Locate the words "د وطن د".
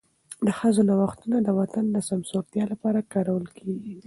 1.41-1.97